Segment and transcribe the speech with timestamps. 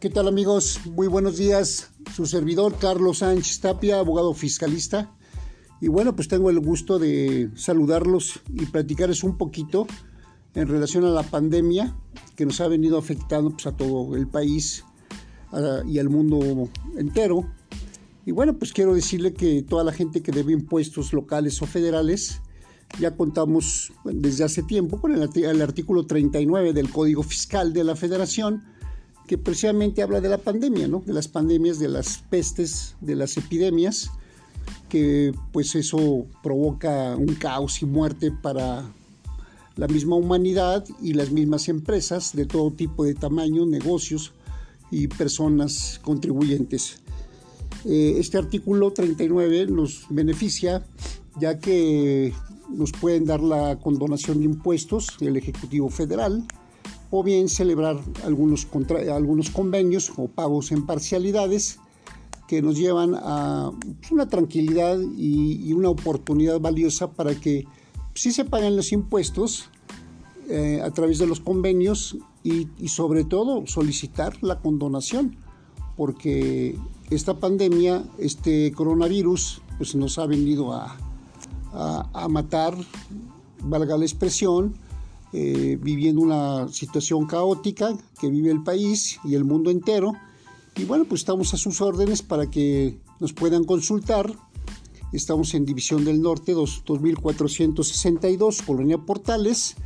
[0.00, 0.78] ¿Qué tal amigos?
[0.94, 1.90] Muy buenos días.
[2.14, 5.12] Su servidor Carlos Sánchez Tapia, abogado fiscalista.
[5.80, 9.88] Y bueno, pues tengo el gusto de saludarlos y platicarles un poquito
[10.54, 11.96] en relación a la pandemia
[12.36, 14.84] que nos ha venido afectando pues, a todo el país
[15.88, 17.52] y al mundo entero.
[18.24, 22.40] Y bueno, pues quiero decirle que toda la gente que debe impuestos locales o federales,
[23.00, 27.96] ya contamos desde hace tiempo con el, el artículo 39 del Código Fiscal de la
[27.96, 28.77] Federación,
[29.28, 31.02] que precisamente habla de la pandemia, ¿no?
[31.06, 34.10] de las pandemias, de las pestes, de las epidemias,
[34.88, 38.90] que pues eso provoca un caos y muerte para
[39.76, 44.32] la misma humanidad y las mismas empresas de todo tipo de tamaño, negocios
[44.90, 46.96] y personas contribuyentes.
[47.84, 50.82] Eh, este artículo 39 nos beneficia
[51.38, 52.32] ya que
[52.70, 56.44] nos pueden dar la condonación de impuestos del Ejecutivo Federal,
[57.10, 58.66] o bien celebrar algunos,
[59.12, 61.78] algunos convenios o pagos en parcialidades
[62.46, 67.66] que nos llevan a pues, una tranquilidad y, una oportunidad valiosa para que
[68.14, 69.68] sí se paguen los impuestos
[70.48, 75.36] eh, a través de los convenios y, sobre todo solicitar la condonación,
[75.96, 76.78] porque
[77.10, 80.96] esta pandemia, este coronavirus, pues nos ha venido a,
[81.74, 82.74] a matar,
[83.62, 84.74] valga la expresión,
[85.32, 90.12] eh, viviendo una situación caótica que vive el país y el mundo entero.
[90.76, 94.32] Y bueno, pues estamos a sus órdenes para que nos puedan consultar.
[95.12, 99.76] Estamos en División del Norte 2462, Colonia Portales.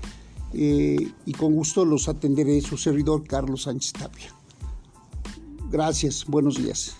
[0.55, 4.35] Eh, y con gusto los atenderé su servidor Carlos Sánchez Tapia.
[5.71, 6.95] Gracias, buenos días.